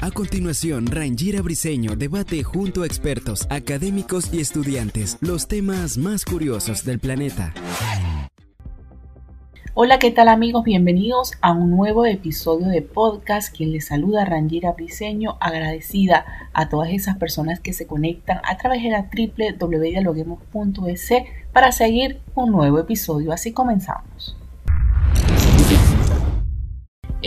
A 0.00 0.10
continuación, 0.10 0.86
Rangira 0.86 1.42
Briseño 1.42 1.96
debate 1.96 2.42
junto 2.42 2.82
a 2.82 2.86
expertos, 2.86 3.46
académicos 3.50 4.32
y 4.32 4.40
estudiantes 4.40 5.18
los 5.20 5.48
temas 5.48 5.96
más 5.96 6.24
curiosos 6.24 6.84
del 6.84 6.98
planeta. 6.98 7.54
Hola, 9.74 9.98
¿qué 9.98 10.10
tal 10.10 10.28
amigos? 10.28 10.64
Bienvenidos 10.64 11.32
a 11.40 11.52
un 11.52 11.70
nuevo 11.70 12.04
episodio 12.06 12.68
de 12.68 12.82
podcast. 12.82 13.54
Quien 13.54 13.72
les 13.72 13.86
saluda, 13.86 14.24
Rangira 14.24 14.72
Briseño, 14.72 15.36
agradecida 15.40 16.24
a 16.52 16.68
todas 16.68 16.90
esas 16.90 17.16
personas 17.16 17.60
que 17.60 17.72
se 17.72 17.86
conectan 17.86 18.40
a 18.44 18.56
través 18.58 18.82
de 18.82 18.90
la 18.90 19.08
www.dialoguemos.es 19.10 21.12
para 21.52 21.72
seguir 21.72 22.20
un 22.34 22.52
nuevo 22.52 22.78
episodio. 22.78 23.32
Así 23.32 23.52
comenzamos. 23.52 24.36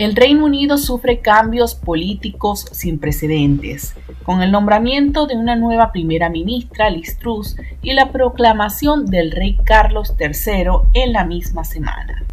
El 0.00 0.16
Reino 0.16 0.46
Unido 0.46 0.78
sufre 0.78 1.20
cambios 1.20 1.74
políticos 1.74 2.64
sin 2.72 2.98
precedentes, 2.98 3.94
con 4.22 4.40
el 4.40 4.50
nombramiento 4.50 5.26
de 5.26 5.36
una 5.36 5.56
nueva 5.56 5.92
primera 5.92 6.30
ministra, 6.30 6.88
Liz 6.88 7.18
Truss, 7.18 7.54
y 7.82 7.92
la 7.92 8.10
proclamación 8.10 9.04
del 9.04 9.30
rey 9.30 9.58
Carlos 9.62 10.14
III 10.18 10.70
en 10.94 11.12
la 11.12 11.26
misma 11.26 11.64
semana. 11.64 12.24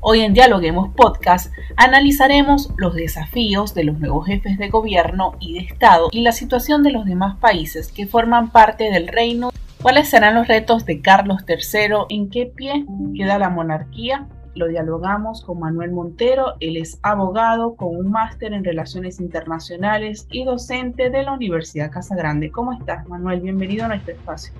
Hoy 0.00 0.20
en 0.20 0.34
Dialoguemos 0.34 0.90
Podcast 0.94 1.50
analizaremos 1.76 2.68
los 2.76 2.94
desafíos 2.94 3.72
de 3.72 3.84
los 3.84 3.98
nuevos 3.98 4.26
jefes 4.26 4.58
de 4.58 4.68
gobierno 4.68 5.32
y 5.40 5.54
de 5.54 5.60
Estado 5.60 6.10
y 6.12 6.20
la 6.20 6.32
situación 6.32 6.82
de 6.82 6.92
los 6.92 7.06
demás 7.06 7.38
países 7.38 7.90
que 7.90 8.06
forman 8.06 8.50
parte 8.50 8.90
del 8.90 9.08
reino. 9.08 9.48
¿Cuáles 9.80 10.10
serán 10.10 10.34
los 10.34 10.46
retos 10.46 10.84
de 10.84 11.00
Carlos 11.00 11.40
III? 11.48 12.04
¿En 12.10 12.28
qué 12.28 12.44
pie 12.44 12.84
queda 13.16 13.38
la 13.38 13.48
monarquía? 13.48 14.28
Lo 14.54 14.68
dialogamos 14.68 15.42
con 15.44 15.60
Manuel 15.60 15.90
Montero. 15.90 16.54
Él 16.60 16.76
es 16.76 16.98
abogado 17.02 17.74
con 17.74 17.96
un 17.96 18.10
máster 18.10 18.52
en 18.52 18.64
Relaciones 18.64 19.20
Internacionales 19.20 20.26
y 20.30 20.44
docente 20.44 21.10
de 21.10 21.22
la 21.22 21.32
Universidad 21.32 21.90
Casa 21.90 22.14
Grande. 22.14 22.50
¿Cómo 22.50 22.72
estás, 22.72 23.08
Manuel? 23.08 23.40
Bienvenido 23.40 23.84
a 23.84 23.88
nuestro 23.88 24.14
espacio. 24.14 24.54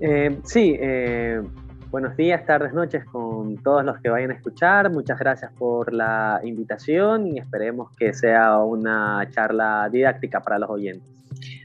Eh, 0.00 0.38
sí, 0.44 0.76
eh, 0.80 1.42
buenos 1.90 2.16
días, 2.16 2.46
tardes, 2.46 2.72
noches 2.72 3.04
con 3.04 3.58
todos 3.58 3.84
los 3.84 3.98
que 4.00 4.08
vayan 4.08 4.30
a 4.30 4.34
escuchar. 4.34 4.90
Muchas 4.90 5.18
gracias 5.18 5.52
por 5.58 5.92
la 5.92 6.40
invitación 6.42 7.26
y 7.26 7.38
esperemos 7.38 7.94
que 7.96 8.14
sea 8.14 8.58
una 8.58 9.28
charla 9.30 9.88
didáctica 9.92 10.40
para 10.40 10.58
los 10.58 10.70
oyentes. 10.70 11.08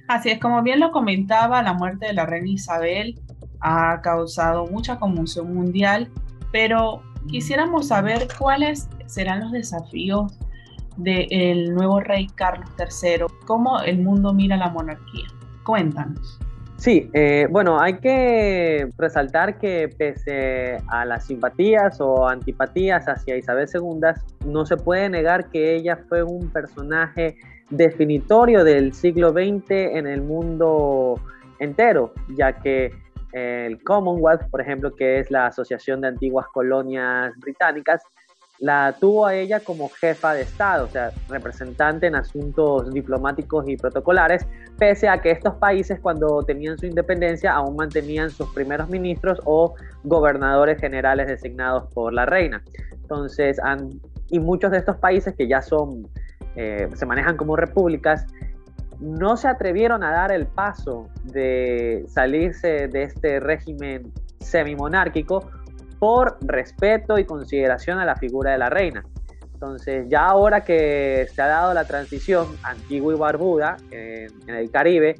Así 0.07 0.29
es, 0.29 0.39
como 0.39 0.61
bien 0.61 0.81
lo 0.81 0.91
comentaba, 0.91 1.63
la 1.63 1.73
muerte 1.73 2.07
de 2.07 2.13
la 2.13 2.25
reina 2.25 2.49
Isabel 2.49 3.19
ha 3.61 4.01
causado 4.01 4.67
mucha 4.67 4.99
conmoción 4.99 5.53
mundial 5.53 6.09
pero 6.55 7.01
quisiéramos 7.27 7.89
saber 7.89 8.29
cuáles 8.39 8.87
serán 9.07 9.41
los 9.41 9.51
desafíos 9.51 10.39
del 10.95 11.75
nuevo 11.75 11.99
rey 11.99 12.27
Carlos 12.35 12.69
III, 12.79 13.25
cómo 13.45 13.81
el 13.81 13.97
mundo 13.99 14.31
mira 14.31 14.55
la 14.55 14.69
monarquía. 14.69 15.25
Cuéntanos. 15.65 16.39
Sí, 16.77 17.09
eh, 17.11 17.49
bueno, 17.51 17.81
hay 17.81 17.95
que 17.95 18.87
resaltar 18.97 19.57
que 19.57 19.89
pese 19.97 20.77
a 20.87 21.03
las 21.03 21.25
simpatías 21.25 21.99
o 21.99 22.25
antipatías 22.25 23.05
hacia 23.09 23.35
Isabel 23.35 23.67
II, 23.73 24.13
no 24.45 24.65
se 24.65 24.77
puede 24.77 25.09
negar 25.09 25.49
que 25.49 25.75
ella 25.75 25.99
fue 26.07 26.23
un 26.23 26.49
personaje 26.51 27.35
definitorio 27.69 28.63
del 28.63 28.93
siglo 28.93 29.31
XX 29.31 29.71
en 29.71 30.07
el 30.07 30.21
mundo 30.21 31.19
entero, 31.59 32.13
ya 32.37 32.53
que 32.53 32.93
el 33.35 33.83
Commonwealth, 33.83 34.49
por 34.49 34.61
ejemplo, 34.61 34.95
que 34.95 35.19
es 35.19 35.29
la 35.29 35.47
Asociación 35.47 35.99
de 35.99 36.07
Antiguas 36.07 36.47
Colonias 36.53 37.33
Británicas, 37.37 38.01
la 38.59 38.95
tuvo 38.97 39.25
a 39.25 39.35
ella 39.35 39.59
como 39.59 39.89
jefa 39.89 40.33
de 40.33 40.43
Estado, 40.43 40.85
o 40.85 40.87
sea, 40.87 41.11
representante 41.27 42.07
en 42.07 42.15
asuntos 42.15 42.93
diplomáticos 42.93 43.67
y 43.67 43.75
protocolares, 43.75 44.47
pese 44.77 45.09
a 45.09 45.21
que 45.21 45.31
estos 45.31 45.55
países 45.55 45.99
cuando 45.99 46.43
tenían 46.43 46.77
su 46.77 46.85
independencia 46.85 47.51
aún 47.51 47.75
mantenían 47.75 48.29
sus 48.29 48.47
primeros 48.53 48.87
ministros 48.87 49.41
o 49.43 49.75
gobernadores 50.05 50.79
generales 50.79 51.27
designados 51.27 51.91
por 51.93 52.13
la 52.13 52.25
reina. 52.25 52.63
Entonces, 52.93 53.59
y 54.29 54.39
muchos 54.39 54.71
de 54.71 54.77
estos 54.77 54.95
países 54.95 55.35
que 55.35 55.49
ya 55.49 55.61
son, 55.61 56.07
eh, 56.55 56.87
se 56.93 57.05
manejan 57.05 57.35
como 57.35 57.57
repúblicas, 57.57 58.25
no 58.99 59.37
se 59.37 59.47
atrevieron 59.47 60.03
a 60.03 60.11
dar 60.11 60.31
el 60.31 60.47
paso 60.47 61.09
de 61.23 62.05
salirse 62.07 62.87
de 62.87 63.03
este 63.03 63.39
régimen 63.39 64.11
semimonárquico 64.39 65.49
por 65.99 66.37
respeto 66.41 67.17
y 67.17 67.25
consideración 67.25 67.99
a 67.99 68.05
la 68.05 68.15
figura 68.15 68.51
de 68.51 68.57
la 68.57 68.69
reina. 68.69 69.03
Entonces, 69.53 70.05
ya 70.09 70.25
ahora 70.25 70.61
que 70.61 71.27
se 71.33 71.41
ha 71.41 71.47
dado 71.47 71.73
la 71.73 71.85
transición 71.85 72.47
Antigua 72.63 73.13
y 73.13 73.17
Barbuda 73.17 73.77
en, 73.89 74.29
el 74.49 74.69
Caribe, 74.69 75.15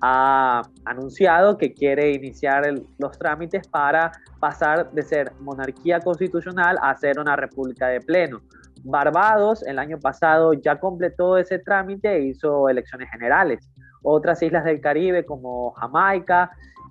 ha 0.00 0.62
anunciado 0.84 1.58
que 1.58 1.74
quiere 1.74 2.12
iniciar 2.12 2.62
los 2.98 3.18
trámites 3.18 3.66
para 3.68 4.12
pasar 4.38 4.90
de 4.92 5.02
ser 5.02 5.32
monarquía 5.40 6.00
constitucional 6.00 6.78
a 6.80 6.96
ser 6.96 7.18
una 7.18 7.36
república 7.36 7.88
de 7.88 8.00
pleno. 8.00 8.40
Barbados 8.82 9.62
el 9.66 9.78
año 9.78 9.98
pasado 9.98 10.52
ya 10.54 10.78
completó 10.78 11.36
ese 11.36 11.58
trámite 11.58 12.16
e 12.16 12.24
hizo 12.24 12.68
elecciones 12.68 13.10
generales. 13.10 13.70
Otras 14.02 14.42
islas 14.42 14.64
del 14.64 14.80
Caribe 14.80 15.24
como 15.24 15.72
Jamaica, 15.72 16.50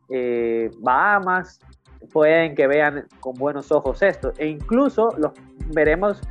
eh, 0.10 0.70
Bahamas, 0.80 1.60
pueden 2.12 2.56
que 2.56 2.68
vean 2.68 3.06
con 3.20 3.34
buenos 3.36 3.72
ojos 3.72 4.02
esto. 4.02 4.34
E 4.38 4.48
incluso 4.48 5.10
los 5.18 5.34
veremos 5.74 6.22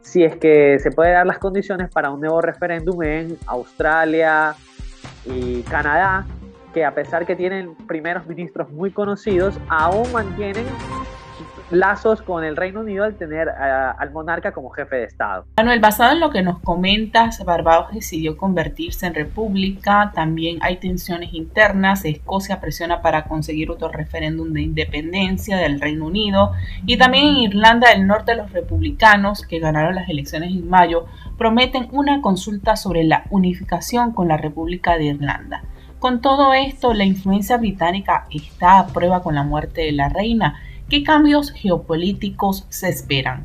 si 0.00 0.24
es 0.24 0.36
que 0.36 0.78
se 0.78 0.90
puede 0.90 1.12
dar 1.12 1.26
las 1.26 1.38
condiciones 1.38 1.90
para 1.90 2.10
un 2.10 2.20
nuevo 2.20 2.40
referéndum 2.40 3.02
en 3.02 3.36
Australia 3.46 4.54
y 5.26 5.62
Canadá, 5.62 6.26
que 6.72 6.84
a 6.84 6.94
pesar 6.94 7.26
que 7.26 7.36
tienen 7.36 7.74
primeros 7.86 8.26
ministros 8.26 8.70
muy 8.70 8.90
conocidos, 8.90 9.58
aún 9.68 10.10
mantienen 10.12 10.64
lazos 11.70 12.22
con 12.22 12.44
el 12.44 12.56
Reino 12.56 12.80
Unido 12.80 13.04
al 13.04 13.14
tener 13.14 13.48
al 13.48 14.10
monarca 14.10 14.52
como 14.52 14.70
jefe 14.70 14.96
de 14.96 15.04
Estado. 15.04 15.46
Manuel, 15.56 15.80
basado 15.80 16.12
en 16.12 16.20
lo 16.20 16.30
que 16.30 16.42
nos 16.42 16.58
comentas, 16.60 17.44
Barbados 17.44 17.92
decidió 17.92 18.36
convertirse 18.36 19.06
en 19.06 19.14
república, 19.14 20.12
también 20.14 20.58
hay 20.62 20.76
tensiones 20.76 21.34
internas, 21.34 22.04
Escocia 22.04 22.60
presiona 22.60 23.02
para 23.02 23.24
conseguir 23.24 23.70
otro 23.70 23.88
referéndum 23.88 24.52
de 24.52 24.62
independencia 24.62 25.56
del 25.56 25.80
Reino 25.80 26.06
Unido 26.06 26.52
y 26.86 26.96
también 26.96 27.26
en 27.26 27.36
Irlanda 27.36 27.90
del 27.90 28.06
Norte 28.06 28.34
los 28.34 28.52
republicanos 28.52 29.46
que 29.46 29.58
ganaron 29.58 29.94
las 29.94 30.08
elecciones 30.08 30.50
en 30.52 30.68
mayo 30.68 31.06
prometen 31.36 31.88
una 31.92 32.20
consulta 32.20 32.76
sobre 32.76 33.04
la 33.04 33.24
unificación 33.30 34.12
con 34.12 34.28
la 34.28 34.36
República 34.36 34.96
de 34.96 35.04
Irlanda. 35.04 35.62
Con 35.98 36.20
todo 36.20 36.54
esto, 36.54 36.94
la 36.94 37.04
influencia 37.04 37.56
británica 37.56 38.26
está 38.30 38.78
a 38.78 38.86
prueba 38.86 39.20
con 39.22 39.34
la 39.34 39.42
muerte 39.42 39.82
de 39.82 39.92
la 39.92 40.08
reina 40.08 40.60
¿Qué 40.88 41.04
cambios 41.04 41.50
geopolíticos 41.52 42.66
se 42.70 42.88
esperan? 42.88 43.44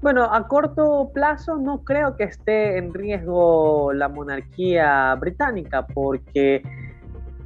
Bueno, 0.00 0.24
a 0.24 0.48
corto 0.48 1.10
plazo 1.12 1.56
no 1.56 1.84
creo 1.84 2.16
que 2.16 2.24
esté 2.24 2.78
en 2.78 2.94
riesgo 2.94 3.92
la 3.92 4.08
monarquía 4.08 5.14
británica 5.16 5.86
porque 5.86 6.62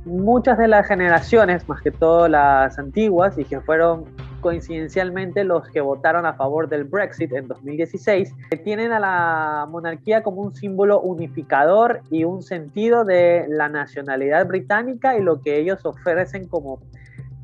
muchas 0.04 0.56
de 0.58 0.68
las 0.68 0.86
generaciones, 0.86 1.68
más 1.68 1.82
que 1.82 1.90
todo 1.90 2.28
las 2.28 2.78
antiguas 2.78 3.36
y 3.38 3.44
que 3.44 3.60
fueron 3.60 4.04
coincidencialmente 4.40 5.42
los 5.42 5.68
que 5.68 5.80
votaron 5.80 6.24
a 6.24 6.34
favor 6.34 6.68
del 6.68 6.84
Brexit 6.84 7.32
en 7.32 7.48
2016, 7.48 8.32
tienen 8.62 8.92
a 8.92 9.00
la 9.00 9.66
monarquía 9.68 10.22
como 10.22 10.42
un 10.42 10.54
símbolo 10.54 11.00
unificador 11.00 12.02
y 12.10 12.22
un 12.22 12.42
sentido 12.42 13.04
de 13.04 13.46
la 13.48 13.68
nacionalidad 13.68 14.46
británica 14.46 15.18
y 15.18 15.22
lo 15.22 15.40
que 15.40 15.58
ellos 15.58 15.84
ofrecen 15.84 16.46
como 16.46 16.78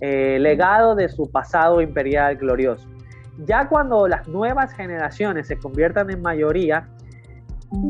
eh, 0.01 0.39
legado 0.41 0.95
de 0.95 1.09
su 1.09 1.31
pasado 1.31 1.81
imperial 1.81 2.37
glorioso. 2.37 2.89
Ya 3.47 3.69
cuando 3.69 4.07
las 4.07 4.29
nuevas 4.29 4.73
generaciones 4.73 5.49
se 5.49 5.59
conviertan 5.59 6.11
en 6.11 6.23
mayoría, 6.23 6.89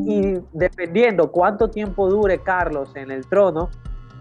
y 0.05 0.39
dependiendo 0.53 1.31
cuánto 1.31 1.69
tiempo 1.69 2.09
dure 2.09 2.39
Carlos 2.39 2.95
en 2.95 3.11
el 3.11 3.27
trono, 3.27 3.69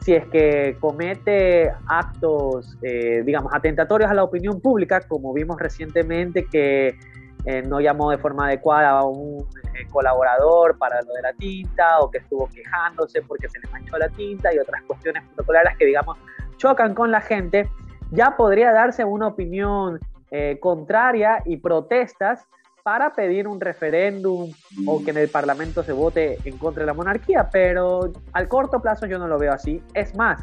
si 0.01 0.13
es 0.13 0.27
que 0.27 0.77
comete 0.81 1.73
actos, 1.87 2.77
eh, 2.83 3.23
digamos, 3.25 3.51
atentatorios 3.55 4.11
a 4.11 4.15
la 4.15 4.25
opinión 4.25 4.61
pública, 4.61 5.01
como 5.01 5.33
vimos 5.33 5.59
recientemente 5.59 6.45
que 6.47 6.99
eh, 7.47 7.63
no 7.63 7.81
llamó 7.81 8.11
de 8.11 8.19
forma 8.19 8.47
adecuada 8.47 8.91
a 8.91 9.05
un 9.05 9.47
colaborador 9.91 10.77
para 10.79 11.01
lo 11.03 11.13
de 11.15 11.23
la 11.23 11.33
tinta 11.33 12.01
o 12.01 12.11
que 12.11 12.19
estuvo 12.19 12.49
quejándose 12.49 13.23
porque 13.23 13.49
se 13.49 13.59
le 13.61 13.69
manchó 13.71 13.97
la 13.99 14.09
tinta 14.09 14.55
y 14.55 14.59
otras 14.59 14.83
cuestiones 14.83 15.23
protocolares 15.25 15.77
que 15.79 15.87
digamos 15.87 16.17
chocan 16.65 16.95
con 16.95 17.11
la 17.11 17.21
gente, 17.21 17.69
ya 18.11 18.37
podría 18.39 18.73
darse 18.73 19.05
una 19.05 19.27
opinión 19.27 20.01
eh, 20.31 20.57
contraria 20.61 21.43
y 21.45 21.59
protestas 21.59 22.47
para 22.83 23.13
pedir 23.13 23.47
un 23.47 23.61
referéndum 23.61 24.51
o 24.87 25.05
que 25.05 25.11
en 25.11 25.19
el 25.19 25.29
Parlamento 25.29 25.83
se 25.83 25.93
vote 25.93 26.39
en 26.47 26.57
contra 26.57 26.81
de 26.81 26.87
la 26.87 26.95
monarquía, 26.95 27.51
pero 27.53 28.11
al 28.33 28.49
corto 28.49 28.81
plazo 28.81 29.05
yo 29.05 29.19
no 29.19 29.29
lo 29.29 29.39
veo 29.39 29.53
así. 29.53 29.83
Es 29.93 30.17
más, 30.17 30.43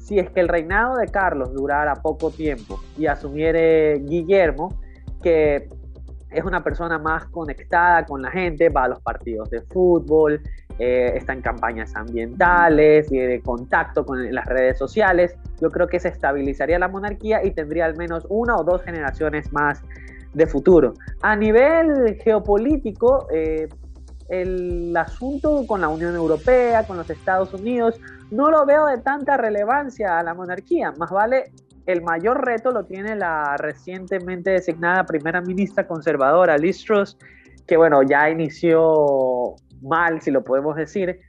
si 0.00 0.18
es 0.18 0.28
que 0.30 0.40
el 0.40 0.48
reinado 0.48 0.96
de 0.96 1.06
Carlos 1.06 1.52
durara 1.52 1.94
poco 1.94 2.32
tiempo 2.32 2.80
y 2.98 3.06
asumiere 3.06 4.00
Guillermo, 4.00 4.76
que 5.22 5.68
es 6.30 6.44
una 6.44 6.64
persona 6.64 6.98
más 6.98 7.26
conectada 7.26 8.04
con 8.06 8.22
la 8.22 8.32
gente, 8.32 8.70
va 8.70 8.84
a 8.84 8.88
los 8.88 9.00
partidos 9.02 9.50
de 9.50 9.62
fútbol, 9.62 10.42
eh, 10.82 11.12
está 11.14 11.34
en 11.34 11.42
campañas 11.42 11.94
ambientales 11.94 13.12
y 13.12 13.18
de 13.18 13.42
contacto 13.42 14.06
con 14.06 14.34
las 14.34 14.46
redes 14.46 14.78
sociales. 14.78 15.36
Yo 15.60 15.70
creo 15.70 15.86
que 15.86 16.00
se 16.00 16.08
estabilizaría 16.08 16.78
la 16.78 16.88
monarquía 16.88 17.44
y 17.44 17.50
tendría 17.50 17.84
al 17.84 17.98
menos 17.98 18.26
una 18.30 18.56
o 18.56 18.64
dos 18.64 18.82
generaciones 18.82 19.52
más 19.52 19.82
de 20.32 20.46
futuro. 20.46 20.94
A 21.20 21.36
nivel 21.36 22.16
geopolítico, 22.24 23.28
eh, 23.30 23.68
el 24.30 24.96
asunto 24.96 25.66
con 25.66 25.82
la 25.82 25.88
Unión 25.90 26.14
Europea, 26.14 26.86
con 26.86 26.96
los 26.96 27.10
Estados 27.10 27.52
Unidos, 27.52 28.00
no 28.30 28.50
lo 28.50 28.64
veo 28.64 28.86
de 28.86 28.96
tanta 29.02 29.36
relevancia 29.36 30.18
a 30.18 30.22
la 30.22 30.32
monarquía. 30.32 30.92
Más 30.92 31.10
vale 31.10 31.52
el 31.84 32.00
mayor 32.00 32.42
reto 32.42 32.70
lo 32.70 32.84
tiene 32.84 33.16
la 33.16 33.58
recientemente 33.58 34.52
designada 34.52 35.04
primera 35.04 35.42
ministra 35.42 35.86
conservadora, 35.86 36.56
Liz 36.56 36.82
Truss, 36.86 37.18
que 37.66 37.76
bueno, 37.76 38.02
ya 38.02 38.30
inició 38.30 39.56
mal, 39.80 40.20
si 40.20 40.30
lo 40.30 40.44
podemos 40.44 40.76
decir, 40.76 41.20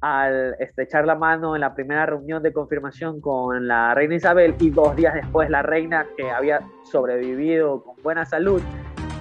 al 0.00 0.54
estrechar 0.58 1.06
la 1.06 1.14
mano 1.14 1.54
en 1.54 1.62
la 1.62 1.74
primera 1.74 2.04
reunión 2.04 2.42
de 2.42 2.52
confirmación 2.52 3.22
con 3.22 3.66
la 3.66 3.94
reina 3.94 4.16
Isabel 4.16 4.54
y 4.60 4.68
dos 4.68 4.94
días 4.96 5.14
después 5.14 5.48
la 5.48 5.62
reina 5.62 6.06
que 6.16 6.30
había 6.30 6.60
sobrevivido 6.82 7.82
con 7.82 7.96
buena 8.02 8.26
salud 8.26 8.60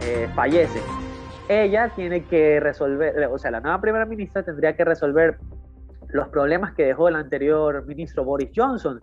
eh, 0.05 0.27
fallece. 0.35 0.81
Ella 1.47 1.89
tiene 1.95 2.25
que 2.25 2.59
resolver, 2.59 3.15
o 3.27 3.37
sea, 3.37 3.51
la 3.51 3.61
nueva 3.61 3.79
primera 3.79 4.05
ministra 4.05 4.43
tendría 4.43 4.75
que 4.75 4.83
resolver 4.83 5.37
los 6.09 6.27
problemas 6.29 6.73
que 6.73 6.83
dejó 6.83 7.07
el 7.07 7.15
anterior 7.15 7.85
ministro 7.85 8.25
Boris 8.25 8.51
Johnson, 8.53 9.01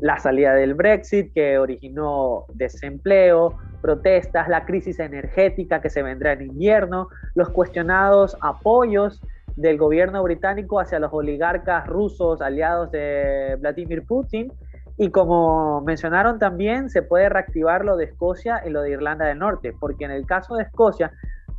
la 0.00 0.18
salida 0.18 0.54
del 0.54 0.74
Brexit 0.74 1.32
que 1.32 1.58
originó 1.58 2.46
desempleo, 2.54 3.56
protestas, 3.80 4.48
la 4.48 4.64
crisis 4.64 4.98
energética 5.00 5.80
que 5.80 5.90
se 5.90 6.02
vendrá 6.02 6.32
en 6.32 6.42
invierno, 6.42 7.08
los 7.34 7.48
cuestionados 7.50 8.36
apoyos 8.40 9.20
del 9.56 9.78
gobierno 9.78 10.22
británico 10.22 10.80
hacia 10.80 10.98
los 10.98 11.12
oligarcas 11.12 11.86
rusos 11.86 12.40
aliados 12.40 12.90
de 12.92 13.56
Vladimir 13.60 14.04
Putin. 14.06 14.52
Y 14.96 15.10
como 15.10 15.80
mencionaron 15.80 16.38
también, 16.38 16.90
se 16.90 17.02
puede 17.02 17.28
reactivar 17.28 17.84
lo 17.84 17.96
de 17.96 18.04
Escocia 18.04 18.62
y 18.66 18.70
lo 18.70 18.82
de 18.82 18.90
Irlanda 18.90 19.26
del 19.26 19.38
Norte, 19.38 19.74
porque 19.78 20.04
en 20.04 20.10
el 20.10 20.26
caso 20.26 20.56
de 20.56 20.64
Escocia, 20.64 21.12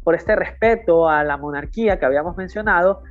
por 0.04 0.16
este 0.16 0.36
respeto 0.36 1.10
a 1.10 1.24
la 1.24 1.38
monarquía 1.38 2.00
que 2.00 2.06
habíamos 2.06 2.38
mencionado 2.38 3.04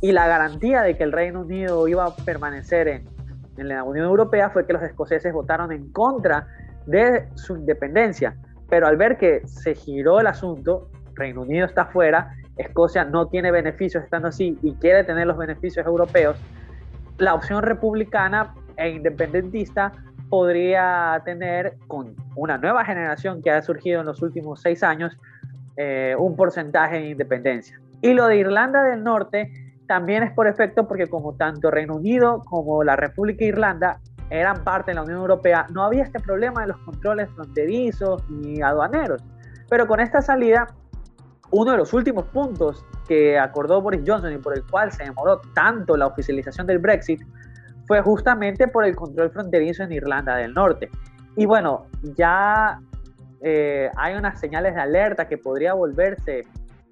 y 0.00 0.12
la 0.12 0.26
garantía 0.26 0.82
de 0.82 0.96
que 0.96 1.04
el 1.04 1.12
Reino 1.12 1.40
Unido 1.40 1.86
iba 1.88 2.04
a 2.04 2.14
permanecer 2.16 2.88
en, 2.88 3.08
en 3.56 3.68
la 3.68 3.84
Unión 3.84 4.06
Europea 4.06 4.50
fue 4.50 4.66
que 4.66 4.72
los 4.72 4.82
escoceses 4.82 5.32
votaron 5.32 5.72
en 5.72 5.92
contra 5.92 6.46
de 6.90 7.28
su 7.34 7.56
independencia. 7.56 8.36
Pero 8.68 8.86
al 8.86 8.96
ver 8.96 9.16
que 9.16 9.42
se 9.46 9.74
giró 9.74 10.20
el 10.20 10.26
asunto, 10.26 10.90
Reino 11.14 11.42
Unido 11.42 11.66
está 11.66 11.86
fuera, 11.86 12.34
Escocia 12.56 13.04
no 13.04 13.26
tiene 13.28 13.50
beneficios 13.50 14.04
estando 14.04 14.28
así 14.28 14.58
y 14.62 14.74
quiere 14.74 15.04
tener 15.04 15.26
los 15.26 15.38
beneficios 15.38 15.86
europeos, 15.86 16.36
la 17.18 17.34
opción 17.34 17.62
republicana 17.62 18.54
e 18.76 18.90
independentista 18.90 19.92
podría 20.28 21.20
tener 21.24 21.74
con 21.86 22.14
una 22.36 22.56
nueva 22.58 22.84
generación 22.84 23.42
que 23.42 23.50
ha 23.50 23.60
surgido 23.62 24.00
en 24.00 24.06
los 24.06 24.22
últimos 24.22 24.60
seis 24.62 24.82
años 24.82 25.16
eh, 25.76 26.14
un 26.18 26.36
porcentaje 26.36 26.96
de 26.96 27.08
independencia. 27.10 27.80
Y 28.00 28.14
lo 28.14 28.26
de 28.26 28.36
Irlanda 28.36 28.84
del 28.84 29.02
Norte 29.02 29.50
también 29.86 30.22
es 30.22 30.30
por 30.32 30.46
efecto 30.46 30.86
porque 30.86 31.08
como 31.08 31.34
tanto 31.34 31.70
Reino 31.70 31.96
Unido 31.96 32.44
como 32.44 32.84
la 32.84 32.96
República 32.96 33.40
de 33.40 33.46
Irlanda 33.46 34.00
eran 34.30 34.62
parte 34.64 34.92
de 34.92 34.94
la 34.94 35.02
Unión 35.02 35.18
Europea, 35.20 35.66
no 35.70 35.84
había 35.84 36.04
este 36.04 36.20
problema 36.20 36.62
de 36.62 36.68
los 36.68 36.78
controles 36.78 37.28
fronterizos 37.30 38.22
ni 38.30 38.62
aduaneros. 38.62 39.22
Pero 39.68 39.86
con 39.86 40.00
esta 40.00 40.22
salida, 40.22 40.68
uno 41.50 41.72
de 41.72 41.76
los 41.76 41.92
últimos 41.92 42.24
puntos 42.26 42.84
que 43.08 43.38
acordó 43.38 43.82
Boris 43.82 44.02
Johnson 44.06 44.32
y 44.32 44.38
por 44.38 44.56
el 44.56 44.64
cual 44.64 44.92
se 44.92 45.04
demoró 45.04 45.40
tanto 45.54 45.96
la 45.96 46.06
oficialización 46.06 46.66
del 46.66 46.78
Brexit 46.78 47.20
fue 47.86 48.00
justamente 48.02 48.68
por 48.68 48.84
el 48.84 48.94
control 48.94 49.30
fronterizo 49.30 49.82
en 49.82 49.92
Irlanda 49.92 50.36
del 50.36 50.54
Norte. 50.54 50.90
Y 51.36 51.46
bueno, 51.46 51.86
ya 52.16 52.80
eh, 53.42 53.90
hay 53.96 54.14
unas 54.14 54.38
señales 54.38 54.74
de 54.74 54.80
alerta 54.80 55.26
que 55.26 55.38
podría 55.38 55.74
volverse 55.74 56.46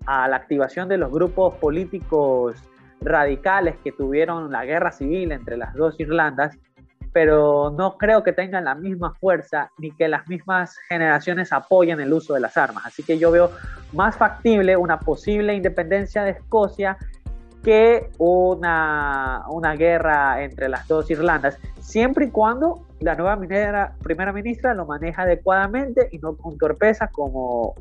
a 0.06 0.26
la 0.26 0.36
activación 0.36 0.88
de 0.88 0.96
los 0.96 1.12
grupos 1.12 1.54
políticos 1.56 2.56
radicales 3.00 3.76
que 3.84 3.92
tuvieron 3.92 4.50
la 4.50 4.64
guerra 4.64 4.90
civil 4.90 5.32
entre 5.32 5.56
las 5.56 5.74
dos 5.74 6.00
Irlandas, 6.00 6.58
pero 7.12 7.74
no 7.76 7.96
creo 7.96 8.22
que 8.22 8.32
tengan 8.32 8.64
la 8.64 8.74
misma 8.74 9.14
fuerza 9.14 9.70
ni 9.78 9.90
que 9.92 10.08
las 10.08 10.28
mismas 10.28 10.76
generaciones 10.88 11.52
apoyen 11.52 12.00
el 12.00 12.12
uso 12.12 12.34
de 12.34 12.40
las 12.40 12.56
armas. 12.56 12.86
Así 12.86 13.02
que 13.02 13.18
yo 13.18 13.30
veo 13.30 13.50
más 13.92 14.16
factible 14.16 14.76
una 14.76 15.00
posible 15.00 15.54
independencia 15.54 16.22
de 16.24 16.30
Escocia 16.30 16.96
que 17.62 18.10
una, 18.18 19.44
una 19.48 19.74
guerra 19.74 20.42
entre 20.42 20.68
las 20.68 20.86
dos 20.86 21.10
Irlandas, 21.10 21.58
siempre 21.80 22.26
y 22.26 22.30
cuando 22.30 22.86
la 23.00 23.14
nueva 23.14 23.36
minera, 23.36 23.94
primera 24.02 24.32
ministra 24.32 24.74
lo 24.74 24.86
maneja 24.86 25.22
adecuadamente 25.22 26.08
y 26.12 26.18
no 26.18 26.36
con 26.36 26.56
torpeza 26.56 27.08
como 27.08 27.74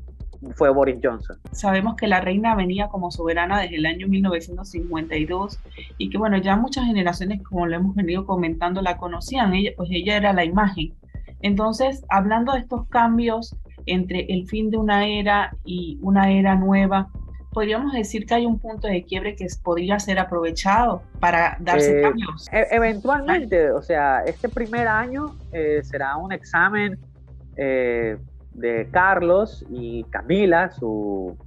fue 0.55 0.69
Boris 0.69 0.97
Johnson. 1.03 1.37
Sabemos 1.51 1.95
que 1.95 2.07
la 2.07 2.21
reina 2.21 2.55
venía 2.55 2.87
como 2.87 3.11
soberana 3.11 3.61
desde 3.61 3.77
el 3.77 3.85
año 3.85 4.07
1952 4.07 5.59
y 5.97 6.09
que 6.09 6.17
bueno, 6.17 6.37
ya 6.37 6.55
muchas 6.55 6.85
generaciones, 6.85 7.41
como 7.43 7.65
lo 7.65 7.75
hemos 7.75 7.95
venido 7.95 8.25
comentando, 8.25 8.81
la 8.81 8.97
conocían, 8.97 9.53
ella, 9.53 9.71
pues 9.75 9.89
ella 9.91 10.17
era 10.17 10.33
la 10.33 10.45
imagen. 10.45 10.93
Entonces, 11.41 12.03
hablando 12.09 12.53
de 12.53 12.59
estos 12.59 12.87
cambios 12.87 13.55
entre 13.85 14.25
el 14.29 14.47
fin 14.47 14.69
de 14.69 14.77
una 14.77 15.07
era 15.07 15.55
y 15.63 15.99
una 16.01 16.31
era 16.31 16.55
nueva, 16.55 17.09
podríamos 17.51 17.93
decir 17.93 18.25
que 18.25 18.35
hay 18.35 18.45
un 18.45 18.59
punto 18.59 18.87
de 18.87 19.03
quiebre 19.03 19.35
que 19.35 19.47
podría 19.63 19.99
ser 19.99 20.19
aprovechado 20.19 21.01
para 21.19 21.57
darse 21.59 21.99
eh, 21.99 22.01
cambios. 22.01 22.47
E-, 22.51 22.67
eventualmente, 22.71 23.71
o 23.71 23.81
sea, 23.81 24.23
este 24.25 24.49
primer 24.49 24.87
año 24.87 25.35
eh, 25.51 25.81
será 25.83 26.17
un 26.17 26.31
examen 26.31 26.99
eh, 27.55 28.17
de 28.57 28.87
Carlos 28.91 29.65
y 29.69 30.03
Camila, 30.05 30.71
su, 30.71 31.37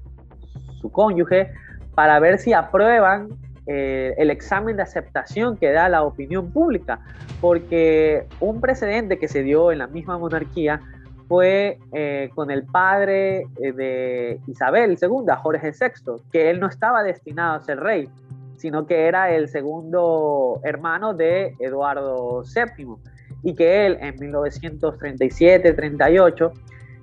su 0.80 0.90
cónyuge, 0.90 1.50
para 1.94 2.18
ver 2.18 2.38
si 2.38 2.52
aprueban 2.52 3.28
eh, 3.66 4.14
el 4.16 4.30
examen 4.30 4.76
de 4.76 4.82
aceptación 4.82 5.56
que 5.56 5.70
da 5.70 5.88
la 5.88 6.02
opinión 6.02 6.50
pública, 6.50 7.00
porque 7.40 8.26
un 8.40 8.60
precedente 8.60 9.18
que 9.18 9.28
se 9.28 9.42
dio 9.42 9.70
en 9.70 9.78
la 9.78 9.86
misma 9.86 10.18
monarquía 10.18 10.80
fue 11.28 11.78
eh, 11.92 12.30
con 12.34 12.50
el 12.50 12.64
padre 12.64 13.46
eh, 13.62 13.72
de 13.72 14.40
Isabel 14.48 14.98
II, 15.00 15.32
Jorge 15.40 15.70
VI, 15.70 16.20
que 16.32 16.50
él 16.50 16.58
no 16.58 16.66
estaba 16.66 17.04
destinado 17.04 17.54
a 17.54 17.60
ser 17.60 17.78
rey, 17.78 18.08
sino 18.56 18.86
que 18.86 19.06
era 19.06 19.30
el 19.30 19.48
segundo 19.48 20.60
hermano 20.64 21.14
de 21.14 21.54
Eduardo 21.60 22.42
VII, 22.42 22.96
y 23.44 23.54
que 23.54 23.86
él 23.86 23.96
en 24.00 24.16
1937-38 24.16 26.50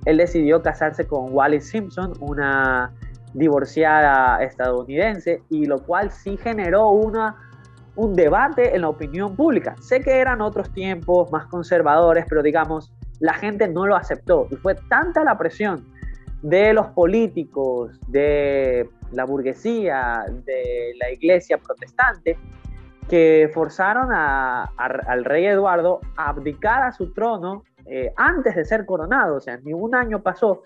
él 0.07 0.15
decidió 0.15 0.61
casarse 0.61 1.05
con 1.05 1.33
Wallis 1.33 1.67
Simpson, 1.67 2.13
una 2.21 2.93
divorciada 3.33 4.41
estadounidense, 4.41 5.43
y 5.49 5.65
lo 5.65 5.83
cual 5.83 6.11
sí 6.11 6.37
generó 6.37 6.91
una, 6.91 7.35
un 7.97 8.13
debate 8.15 8.73
en 8.73 8.83
la 8.83 8.89
opinión 8.89 9.35
pública. 9.35 9.75
Sé 9.81 9.99
que 9.99 10.17
eran 10.19 10.39
otros 10.39 10.71
tiempos 10.71 11.29
más 11.29 11.47
conservadores, 11.47 12.25
pero 12.29 12.41
digamos, 12.41 12.93
la 13.19 13.33
gente 13.33 13.67
no 13.67 13.85
lo 13.85 13.97
aceptó 13.97 14.47
y 14.49 14.55
fue 14.55 14.75
tanta 14.87 15.25
la 15.25 15.37
presión 15.37 15.85
de 16.41 16.71
los 16.71 16.87
políticos, 16.87 17.99
de 18.07 18.89
la 19.11 19.25
burguesía, 19.25 20.23
de 20.45 20.93
la 21.01 21.11
iglesia 21.11 21.57
protestante, 21.57 22.37
que 23.09 23.51
forzaron 23.53 24.09
al 24.13 25.25
rey 25.25 25.47
Eduardo 25.47 25.99
a 26.15 26.29
abdicar 26.29 26.83
a 26.83 26.93
su 26.93 27.11
trono 27.11 27.65
eh, 27.89 28.13
antes 28.15 28.55
de 28.55 28.65
ser 28.65 28.85
coronado, 28.85 29.35
o 29.35 29.39
sea, 29.39 29.57
ni 29.63 29.73
un 29.73 29.95
año 29.95 30.21
pasó. 30.21 30.63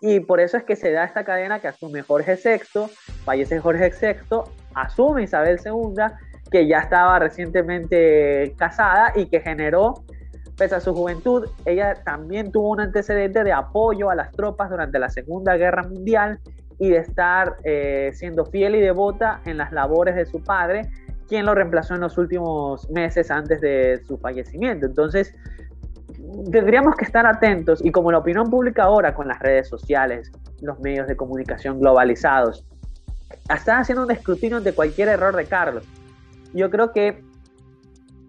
Y 0.00 0.20
por 0.20 0.40
eso 0.40 0.56
es 0.56 0.64
que 0.64 0.76
se 0.76 0.92
da 0.92 1.04
esta 1.04 1.24
cadena 1.24 1.60
que 1.60 1.68
asume 1.68 2.02
Jorge 2.02 2.36
VI, 2.36 2.88
fallece 3.24 3.58
Jorge 3.58 3.90
VI, 4.00 4.40
asume 4.74 5.24
Isabel 5.24 5.58
II, 5.64 6.04
que 6.50 6.68
ya 6.68 6.78
estaba 6.78 7.18
recientemente 7.18 8.54
casada 8.56 9.12
y 9.16 9.26
que 9.26 9.40
generó 9.40 10.04
Pese 10.58 10.74
a 10.74 10.80
su 10.80 10.92
juventud, 10.92 11.48
ella 11.66 11.94
también 12.04 12.50
tuvo 12.50 12.70
un 12.70 12.80
antecedente 12.80 13.44
de 13.44 13.52
apoyo 13.52 14.10
a 14.10 14.16
las 14.16 14.32
tropas 14.32 14.68
durante 14.68 14.98
la 14.98 15.08
Segunda 15.08 15.56
Guerra 15.56 15.84
Mundial 15.84 16.40
y 16.80 16.90
de 16.90 16.96
estar 16.96 17.58
eh, 17.62 18.10
siendo 18.12 18.44
fiel 18.44 18.74
y 18.74 18.80
devota 18.80 19.40
en 19.44 19.56
las 19.56 19.70
labores 19.70 20.16
de 20.16 20.26
su 20.26 20.42
padre, 20.42 20.90
quien 21.28 21.46
lo 21.46 21.54
reemplazó 21.54 21.94
en 21.94 22.00
los 22.00 22.18
últimos 22.18 22.90
meses 22.90 23.30
antes 23.30 23.60
de 23.60 24.02
su 24.04 24.18
fallecimiento. 24.18 24.86
Entonces, 24.86 25.32
tendríamos 26.50 26.96
que 26.96 27.04
estar 27.04 27.26
atentos 27.26 27.84
y 27.84 27.90
como 27.90 28.10
la 28.10 28.18
opinión 28.18 28.50
pública 28.50 28.84
ahora 28.84 29.14
con 29.14 29.28
las 29.28 29.38
redes 29.40 29.68
sociales, 29.68 30.30
los 30.60 30.78
medios 30.80 31.06
de 31.06 31.16
comunicación 31.16 31.80
globalizados, 31.80 32.66
están 33.54 33.80
haciendo 33.80 34.04
un 34.04 34.10
escrutinio 34.10 34.60
de 34.60 34.72
cualquier 34.72 35.08
error 35.08 35.36
de 35.36 35.44
Carlos. 35.44 35.84
Yo 36.54 36.70
creo 36.70 36.92
que 36.92 37.22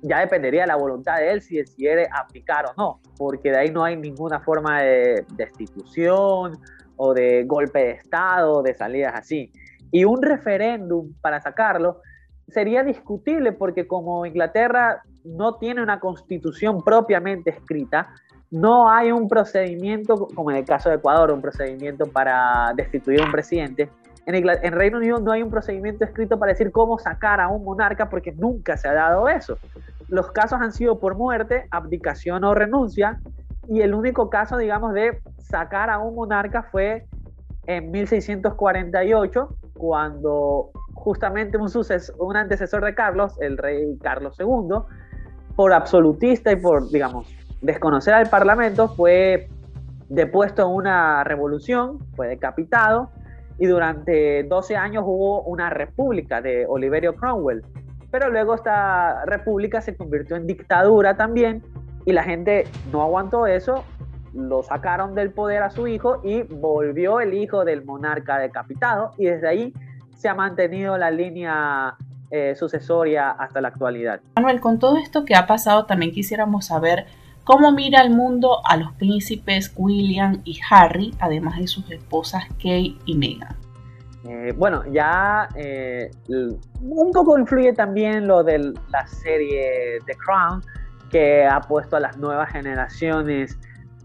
ya 0.02 0.20
dependería 0.20 0.62
de 0.62 0.68
la 0.68 0.76
voluntad 0.76 1.18
de 1.18 1.32
él 1.32 1.42
si 1.42 1.58
decidiera 1.58 2.08
aplicar 2.14 2.66
o 2.66 2.74
no, 2.78 3.00
porque 3.18 3.52
de 3.52 3.58
ahí 3.58 3.72
no 3.72 3.84
hay 3.84 3.96
ninguna 3.96 4.40
forma 4.40 4.82
de 4.82 5.26
destitución 5.36 6.58
o 6.96 7.14
de 7.14 7.44
golpe 7.46 7.80
de 7.80 7.92
Estado, 7.92 8.62
de 8.62 8.74
salidas 8.74 9.14
así. 9.16 9.52
Y 9.92 10.04
un 10.06 10.22
referéndum 10.22 11.14
para 11.22 11.42
sacarlo 11.42 12.02
sería 12.48 12.84
discutible 12.84 13.52
porque 13.52 13.88
como 13.88 14.26
Inglaterra 14.26 15.04
no 15.24 15.56
tiene 15.56 15.82
una 15.82 16.00
constitución 16.00 16.84
propiamente 16.84 17.50
escrita, 17.52 18.10
no 18.52 18.90
hay 18.90 19.12
un 19.12 19.28
procedimiento, 19.28 20.28
como 20.34 20.52
en 20.52 20.58
el 20.58 20.66
caso 20.66 20.90
de 20.90 20.96
Ecuador, 20.96 21.32
un 21.32 21.42
procedimiento 21.42 22.06
para 22.08 22.74
destituir 22.76 23.22
a 23.22 23.26
un 23.26 23.32
presidente. 23.32 23.90
En, 24.26 24.36
en 24.36 24.74
Reino 24.74 24.98
Unido 24.98 25.20
no 25.20 25.32
hay 25.32 25.44
un 25.44 25.52
procedimiento 25.52 26.04
escrito 26.04 26.40
para 26.40 26.52
decir 26.52 26.72
cómo 26.72 26.98
sacar 26.98 27.40
a 27.40 27.50
un 27.50 27.64
monarca 27.64 28.10
porque 28.10 28.32
nunca 28.32 28.76
se 28.78 28.88
ha 28.88 28.94
dado 28.94 29.30
eso. 29.30 29.58
Los 30.08 30.32
casos 30.32 30.60
han 30.62 30.72
sido 30.72 31.00
por 31.00 31.16
muerte, 31.16 31.68
abdicación 31.70 32.44
o 32.44 32.56
renuncia, 32.56 33.20
y 33.68 33.82
el 33.82 33.94
único 33.94 34.32
caso, 34.32 34.58
digamos, 34.58 34.94
de 34.94 35.22
sacar 35.38 35.92
a 35.92 36.00
un 36.00 36.16
monarca 36.16 36.64
fue 36.64 37.06
en 37.68 37.92
1648, 37.92 39.56
cuando 39.76 40.72
justamente 40.94 41.58
un, 41.58 41.70
un 42.18 42.36
antecesor 42.36 42.84
de 42.84 42.96
Carlos, 42.96 43.40
el 43.40 43.60
rey 43.60 43.96
Carlos 44.02 44.38
II, 44.40 44.80
por 45.60 45.74
absolutista 45.74 46.54
y 46.54 46.56
por, 46.56 46.90
digamos, 46.90 47.28
desconocer 47.60 48.14
al 48.14 48.30
Parlamento, 48.30 48.88
fue 48.96 49.50
depuesto 50.08 50.62
en 50.62 50.70
una 50.70 51.26
revolución, 51.26 52.00
fue 52.16 52.30
decapitado 52.30 53.10
y 53.58 53.66
durante 53.66 54.44
12 54.44 54.78
años 54.78 55.04
hubo 55.06 55.42
una 55.42 55.70
república 55.70 56.42
de 56.42 56.66
Oliverio 56.66 57.14
Cromwell. 57.14 57.62
Pero 58.10 58.30
luego 58.30 58.56
esta 58.56 59.26
república 59.26 59.82
se 59.82 59.98
convirtió 59.98 60.38
en 60.38 60.48
dictadura 60.48 61.18
también 61.18 61.62
y 62.06 62.14
la 62.14 62.24
gente 62.24 62.64
no 62.94 63.02
aguantó 63.02 63.46
eso, 63.46 63.84
lo 64.34 64.64
sacaron 64.64 65.14
del 65.14 65.32
poder 65.32 65.62
a 65.64 65.72
su 65.72 65.88
hijo 65.88 66.22
y 66.24 66.44
volvió 66.44 67.20
el 67.20 67.34
hijo 67.34 67.66
del 67.66 67.84
monarca 67.84 68.38
decapitado 68.38 69.12
y 69.18 69.26
desde 69.26 69.50
ahí 69.50 69.74
se 70.16 70.30
ha 70.30 70.36
mantenido 70.36 70.98
la 70.98 71.12
línea 71.12 71.98
eh, 72.32 72.56
sucesoria 72.56 73.32
hasta 73.32 73.62
la 73.62 73.70
actualidad. 73.70 74.22
Manuel, 74.36 74.60
con 74.60 74.80
todo 74.80 74.98
esto 74.98 75.26
que 75.26 75.36
ha 75.36 75.48
pasado 75.48 75.86
también 75.86 76.12
quisiéramos 76.12 76.68
saber 76.68 77.06
cómo 77.44 77.72
mira 77.72 78.02
el 78.02 78.12
mundo 78.12 78.62
a 78.66 78.78
los 78.78 78.94
príncipes 78.94 79.74
William 79.76 80.42
y 80.44 80.60
Harry, 80.70 81.14
además 81.20 81.58
de 81.58 81.68
sus 81.68 81.90
esposas 81.90 82.44
Kate 82.58 82.96
y 83.06 83.16
Meghan. 83.18 83.56
Eh, 84.28 84.54
bueno, 84.56 84.84
ya 84.92 85.50
eh, 85.56 86.12
un 86.28 87.12
poco 87.12 87.40
influye 87.40 87.74
también 87.74 88.28
lo 88.28 88.44
de 88.44 88.74
la 88.92 89.08
serie 89.08 90.00
The 90.06 90.14
Crown, 90.16 90.62
que 91.10 91.46
ha 91.46 91.62
puesto 91.62 91.96
a 91.96 92.00
las 92.00 92.18
nuevas 92.18 92.52
generaciones 92.52 93.58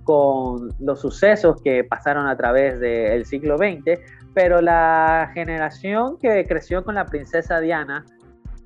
con 0.04 0.72
los 0.78 1.00
sucesos 1.00 1.60
que 1.62 1.84
pasaron 1.84 2.26
a 2.26 2.36
través 2.36 2.78
del 2.78 3.26
siglo 3.26 3.58
XX, 3.58 4.00
pero 4.34 4.60
la 4.60 5.30
generación 5.32 6.18
que 6.18 6.44
creció 6.46 6.84
con 6.84 6.96
la 6.96 7.06
princesa 7.06 7.60
Diana, 7.60 8.04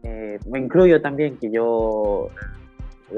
eh, 0.02 0.38
me 0.50 0.58
incluyo 0.58 1.00
también 1.02 1.36
que 1.36 1.50
yo 1.50 2.30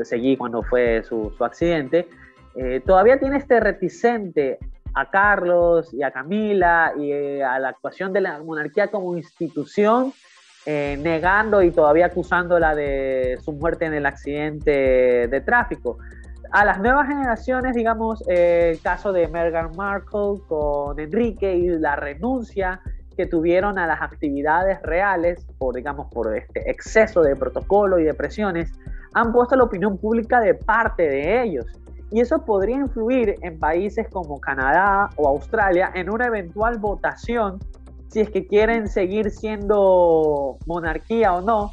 seguí 0.02 0.36
cuando 0.36 0.62
fue 0.64 1.02
su, 1.04 1.32
accidente, 1.40 2.08
eh, 2.56 2.82
todavía 2.84 3.18
tiene 3.18 3.36
este 3.36 3.60
reticente 3.60 4.58
a 4.94 5.08
Carlos 5.08 5.94
y 5.94 6.02
a 6.02 6.10
Camila 6.10 6.92
y 6.98 7.12
eh, 7.12 7.44
a 7.44 7.60
la 7.60 7.68
actuación 7.68 8.12
de 8.12 8.20
la 8.20 8.42
monarquía 8.42 8.88
como 8.88 9.16
institución, 9.16 10.12
negando 10.66 11.62
y 11.62 11.70
todavía 11.70 12.06
acusándola 12.06 12.74
de 12.74 13.38
su 13.42 13.50
muerte 13.52 13.86
en 13.86 13.94
el 13.94 14.06
accidente 14.06 15.26
de 15.26 15.40
tráfico 15.40 15.98
a 16.52 16.64
las 16.64 16.80
nuevas 16.80 17.06
generaciones, 17.06 17.74
digamos, 17.74 18.24
eh, 18.28 18.72
el 18.72 18.80
caso 18.80 19.12
de 19.12 19.28
Meghan 19.28 19.76
Markle 19.76 20.40
con 20.48 20.98
Enrique 20.98 21.54
y 21.54 21.68
la 21.68 21.96
renuncia 21.96 22.80
que 23.16 23.26
tuvieron 23.26 23.78
a 23.78 23.86
las 23.86 24.00
actividades 24.02 24.80
reales 24.82 25.44
por, 25.58 25.76
digamos, 25.76 26.10
por 26.12 26.36
este 26.36 26.70
exceso 26.70 27.22
de 27.22 27.36
protocolo 27.36 27.98
y 27.98 28.04
de 28.04 28.14
presiones, 28.14 28.72
han 29.14 29.32
puesto 29.32 29.56
la 29.56 29.64
opinión 29.64 29.98
pública 29.98 30.40
de 30.40 30.54
parte 30.54 31.02
de 31.02 31.42
ellos. 31.42 31.66
Y 32.10 32.20
eso 32.20 32.44
podría 32.44 32.76
influir 32.76 33.36
en 33.42 33.58
países 33.58 34.08
como 34.08 34.40
Canadá 34.40 35.10
o 35.16 35.28
Australia 35.28 35.92
en 35.94 36.10
una 36.10 36.26
eventual 36.26 36.78
votación 36.78 37.60
si 38.08 38.20
es 38.20 38.30
que 38.30 38.46
quieren 38.46 38.88
seguir 38.88 39.30
siendo 39.30 40.58
monarquía 40.66 41.32
o 41.32 41.40
no, 41.42 41.70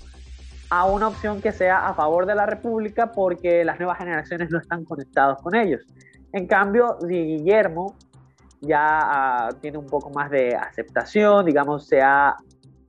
a 0.69 0.85
una 0.85 1.07
opción 1.07 1.41
que 1.41 1.51
sea 1.51 1.87
a 1.87 1.93
favor 1.93 2.25
de 2.25 2.35
la 2.35 2.45
República 2.45 3.11
porque 3.11 3.63
las 3.63 3.79
nuevas 3.79 3.97
generaciones 3.97 4.49
no 4.51 4.59
están 4.59 4.83
conectados 4.85 5.41
con 5.41 5.55
ellos. 5.55 5.81
En 6.33 6.47
cambio, 6.47 6.97
Guillermo 7.07 7.95
ya 8.61 8.79
ah, 8.81 9.49
tiene 9.61 9.77
un 9.77 9.87
poco 9.87 10.09
más 10.09 10.29
de 10.29 10.55
aceptación, 10.55 11.45
digamos, 11.45 11.87
se 11.87 12.01
ha 12.01 12.35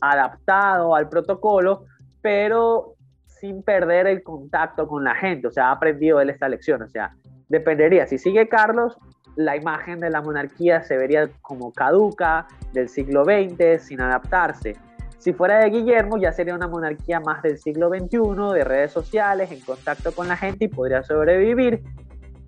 adaptado 0.00 0.94
al 0.94 1.08
protocolo, 1.08 1.84
pero 2.20 2.94
sin 3.26 3.62
perder 3.62 4.06
el 4.06 4.22
contacto 4.22 4.88
con 4.88 5.04
la 5.04 5.14
gente, 5.14 5.46
o 5.46 5.50
sea, 5.52 5.68
ha 5.68 5.72
aprendido 5.72 6.20
él 6.20 6.30
esta 6.30 6.48
lección, 6.48 6.82
o 6.82 6.88
sea, 6.88 7.14
dependería, 7.48 8.06
si 8.06 8.18
sigue 8.18 8.48
Carlos, 8.48 8.96
la 9.36 9.56
imagen 9.56 10.00
de 10.00 10.10
la 10.10 10.20
monarquía 10.20 10.82
se 10.82 10.96
vería 10.96 11.28
como 11.42 11.72
caduca 11.72 12.48
del 12.72 12.88
siglo 12.88 13.24
XX, 13.24 13.80
sin 13.80 14.00
adaptarse. 14.00 14.76
Si 15.18 15.32
fuera 15.32 15.58
de 15.58 15.70
Guillermo, 15.70 16.16
ya 16.16 16.32
sería 16.32 16.54
una 16.54 16.68
monarquía 16.68 17.18
más 17.18 17.42
del 17.42 17.58
siglo 17.58 17.88
XXI, 17.88 18.54
de 18.54 18.64
redes 18.64 18.92
sociales, 18.92 19.50
en 19.50 19.60
contacto 19.60 20.12
con 20.12 20.28
la 20.28 20.36
gente 20.36 20.66
y 20.66 20.68
podría 20.68 21.02
sobrevivir. 21.02 21.82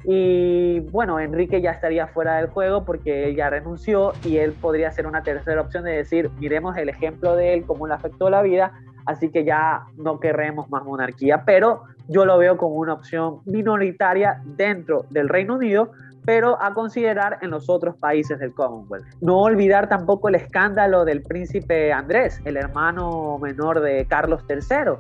Y 0.05 0.81
bueno, 0.81 1.19
Enrique 1.21 1.61
ya 1.61 1.73
estaría 1.73 2.07
fuera 2.07 2.37
del 2.37 2.47
juego 2.47 2.85
porque 2.85 3.29
él 3.29 3.37
ya 3.37 3.51
renunció 3.51 4.13
y 4.25 4.39
él 4.39 4.53
podría 4.53 4.91
ser 4.93 5.07
una 5.07 5.23
tercera 5.23 5.61
opción 5.61 5.85
de 5.85 5.93
decir, 5.93 6.31
miremos 6.39 6.77
el 6.77 6.89
ejemplo 6.89 7.37
de 7.37 7.55
él, 7.55 7.65
cómo 7.67 7.87
le 7.87 7.95
afectó 7.95 8.31
la 8.31 8.41
vida, 8.41 8.73
así 9.05 9.31
que 9.31 9.45
ya 9.45 9.83
no 9.97 10.21
queremos 10.21 10.71
más 10.71 10.85
monarquía, 10.85 11.45
pero 11.45 11.83
yo 12.09 12.25
lo 12.25 12.39
veo 12.39 12.57
como 12.57 12.77
una 12.77 12.95
opción 12.95 13.41
minoritaria 13.45 14.41
dentro 14.45 15.05
del 15.11 15.29
Reino 15.29 15.57
Unido 15.57 15.91
pero 16.25 16.61
a 16.63 16.75
considerar 16.75 17.39
en 17.43 17.51
los 17.51 17.69
otros 17.69 17.97
países 17.97 18.39
del 18.39 18.55
Commonwealth. 18.55 19.07
No 19.21 19.41
olvidar 19.41 19.89
tampoco 19.89 20.29
el 20.29 20.35
escándalo 20.35 21.05
del 21.05 21.23
príncipe 21.23 21.93
Andrés, 21.93 22.41
el 22.45 22.57
hermano 22.57 23.39
menor 23.39 23.81
de 23.81 24.07
Carlos 24.07 24.45
III, 24.49 24.93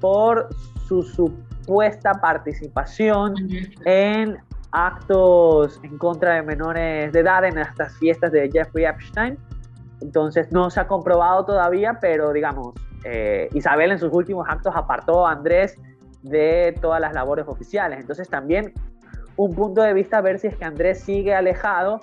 por 0.00 0.48
su 0.86 1.02
supuesta 1.02 2.14
participación 2.14 3.34
en 3.84 4.38
actos 4.72 5.78
en 5.82 5.98
contra 5.98 6.34
de 6.34 6.42
menores 6.42 7.12
de 7.12 7.20
edad 7.20 7.44
en 7.44 7.58
estas 7.58 7.94
fiestas 7.98 8.32
de 8.32 8.50
Jeffrey 8.50 8.86
Epstein. 8.86 9.38
Entonces 10.00 10.50
no 10.50 10.70
se 10.70 10.80
ha 10.80 10.88
comprobado 10.88 11.44
todavía, 11.44 11.98
pero 12.00 12.32
digamos, 12.32 12.74
eh, 13.04 13.48
Isabel 13.52 13.92
en 13.92 13.98
sus 13.98 14.12
últimos 14.12 14.46
actos 14.48 14.74
apartó 14.74 15.26
a 15.26 15.32
Andrés 15.32 15.78
de 16.22 16.74
todas 16.80 17.00
las 17.00 17.12
labores 17.12 17.46
oficiales. 17.46 18.00
Entonces 18.00 18.28
también 18.28 18.72
un 19.36 19.54
punto 19.54 19.82
de 19.82 19.94
vista, 19.94 20.20
ver 20.20 20.38
si 20.38 20.48
es 20.48 20.56
que 20.56 20.64
Andrés 20.64 21.00
sigue 21.00 21.34
alejado, 21.34 22.00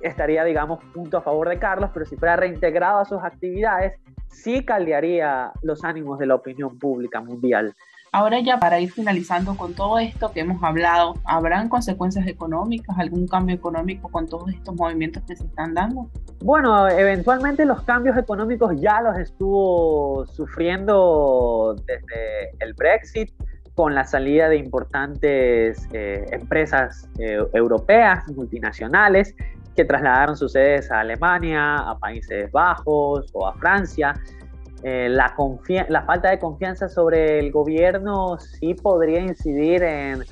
estaría, 0.00 0.44
digamos, 0.44 0.82
punto 0.92 1.18
a 1.18 1.22
favor 1.22 1.48
de 1.48 1.58
Carlos, 1.58 1.90
pero 1.92 2.06
si 2.06 2.16
fuera 2.16 2.36
reintegrado 2.36 3.00
a 3.00 3.04
sus 3.04 3.22
actividades, 3.22 3.94
sí 4.28 4.64
caldearía 4.64 5.52
los 5.62 5.84
ánimos 5.84 6.18
de 6.18 6.26
la 6.26 6.34
opinión 6.34 6.78
pública 6.78 7.20
mundial. 7.20 7.74
Ahora 8.12 8.40
ya 8.40 8.58
para 8.58 8.80
ir 8.80 8.90
finalizando 8.90 9.56
con 9.56 9.74
todo 9.74 9.98
esto 9.98 10.30
que 10.32 10.40
hemos 10.40 10.62
hablado, 10.62 11.14
¿habrán 11.24 11.68
consecuencias 11.68 12.26
económicas, 12.26 12.96
algún 12.98 13.26
cambio 13.26 13.54
económico 13.54 14.08
con 14.08 14.26
todos 14.26 14.48
estos 14.48 14.74
movimientos 14.74 15.22
que 15.26 15.36
se 15.36 15.44
están 15.44 15.74
dando? 15.74 16.08
Bueno, 16.38 16.88
eventualmente 16.88 17.66
los 17.66 17.82
cambios 17.82 18.16
económicos 18.16 18.80
ya 18.80 19.02
los 19.02 19.18
estuvo 19.18 20.26
sufriendo 20.28 21.76
desde 21.86 22.52
el 22.60 22.72
Brexit, 22.74 23.30
con 23.76 23.94
la 23.94 24.04
salida 24.04 24.48
de 24.48 24.56
importantes 24.56 25.86
eh, 25.92 26.24
empresas 26.32 27.10
eh, 27.18 27.38
europeas, 27.52 28.26
multinacionales, 28.28 29.36
que 29.76 29.84
trasladaron 29.84 30.34
sus 30.34 30.52
sedes 30.52 30.90
a 30.90 31.00
Alemania, 31.00 31.76
a 31.76 31.98
Países 31.98 32.50
Bajos 32.50 33.30
o 33.34 33.46
a 33.46 33.52
Francia. 33.58 34.14
Eh, 34.82 35.10
la, 35.10 35.36
la 35.90 36.02
falta 36.04 36.30
de 36.30 36.38
confianza 36.38 36.88
sobre 36.88 37.38
el 37.38 37.52
gobierno 37.52 38.38
sí 38.38 38.72
podría 38.72 39.20
incidir 39.20 39.82
en 39.82 40.24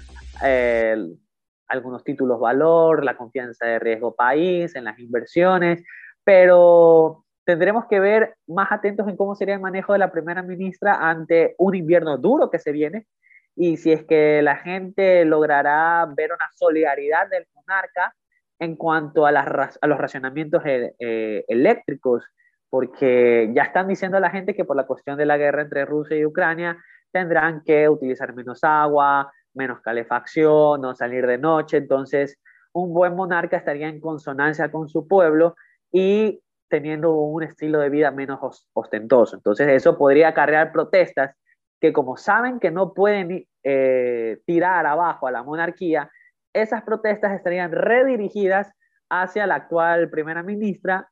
algunos 1.68 2.02
títulos 2.02 2.40
valor, 2.40 3.04
la 3.04 3.14
confianza 3.14 3.66
de 3.66 3.78
riesgo 3.78 4.14
país, 4.14 4.74
en 4.74 4.84
las 4.84 4.98
inversiones, 4.98 5.84
pero 6.24 7.24
tendremos 7.44 7.84
que 7.90 8.00
ver 8.00 8.36
más 8.46 8.72
atentos 8.72 9.06
en 9.06 9.18
cómo 9.18 9.34
sería 9.34 9.54
el 9.54 9.60
manejo 9.60 9.92
de 9.92 9.98
la 9.98 10.10
primera 10.10 10.42
ministra 10.42 11.10
ante 11.10 11.54
un 11.58 11.74
invierno 11.74 12.16
duro 12.16 12.48
que 12.48 12.58
se 12.58 12.72
viene 12.72 13.06
y 13.56 13.76
si 13.76 13.92
es 13.92 14.04
que 14.04 14.42
la 14.42 14.56
gente 14.56 15.24
logrará 15.24 16.06
ver 16.16 16.32
una 16.32 16.48
solidaridad 16.54 17.28
del 17.28 17.46
monarca 17.54 18.14
en 18.58 18.76
cuanto 18.76 19.26
a, 19.26 19.30
a 19.30 19.86
los 19.86 19.98
racionamientos 19.98 20.62
eh, 20.64 20.94
eh, 20.98 21.44
eléctricos, 21.48 22.24
porque 22.68 23.50
ya 23.54 23.64
están 23.64 23.88
diciendo 23.88 24.16
a 24.16 24.20
la 24.20 24.30
gente 24.30 24.54
que 24.54 24.64
por 24.64 24.76
la 24.76 24.86
cuestión 24.86 25.16
de 25.16 25.26
la 25.26 25.36
guerra 25.36 25.62
entre 25.62 25.84
Rusia 25.84 26.16
y 26.16 26.24
Ucrania 26.24 26.76
tendrán 27.12 27.62
que 27.64 27.88
utilizar 27.88 28.34
menos 28.34 28.64
agua, 28.64 29.32
menos 29.52 29.80
calefacción, 29.80 30.80
no 30.80 30.94
salir 30.94 31.26
de 31.26 31.38
noche, 31.38 31.76
entonces 31.76 32.38
un 32.72 32.92
buen 32.92 33.14
monarca 33.14 33.56
estaría 33.56 33.88
en 33.88 34.00
consonancia 34.00 34.70
con 34.72 34.88
su 34.88 35.06
pueblo 35.06 35.54
y 35.92 36.40
teniendo 36.68 37.12
un 37.12 37.44
estilo 37.44 37.78
de 37.78 37.88
vida 37.88 38.10
menos 38.10 38.66
ostentoso. 38.72 39.36
Entonces 39.36 39.68
eso 39.68 39.96
podría 39.96 40.28
acarrear 40.28 40.72
protestas 40.72 41.36
que 41.84 41.92
como 41.92 42.16
saben 42.16 42.60
que 42.60 42.70
no 42.70 42.94
pueden 42.94 43.46
eh, 43.62 44.40
tirar 44.46 44.86
abajo 44.86 45.26
a 45.26 45.30
la 45.30 45.42
monarquía, 45.42 46.10
esas 46.54 46.82
protestas 46.82 47.34
estarían 47.34 47.72
redirigidas 47.72 48.72
hacia 49.10 49.46
la 49.46 49.56
actual 49.56 50.08
primera 50.08 50.42
ministra 50.42 51.10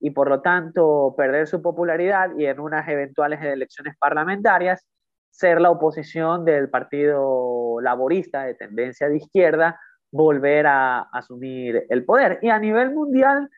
y 0.00 0.12
por 0.12 0.30
lo 0.30 0.40
tanto 0.40 1.14
perder 1.14 1.46
su 1.46 1.60
popularidad 1.60 2.30
y 2.38 2.46
en 2.46 2.58
unas 2.58 2.88
eventuales 2.88 3.42
elecciones 3.42 3.96
parlamentarias 4.00 4.86
ser 5.28 5.60
la 5.60 5.70
oposición 5.70 6.46
del 6.46 6.70
Partido 6.70 7.82
Laborista 7.82 8.44
de 8.44 8.54
tendencia 8.54 9.10
de 9.10 9.18
izquierda 9.18 9.78
volver 10.10 10.66
a 10.66 11.00
asumir 11.12 11.84
el 11.90 12.02
poder. 12.06 12.38
Y 12.40 12.48
a 12.48 12.58
nivel 12.58 12.94
mundial, 12.94 13.50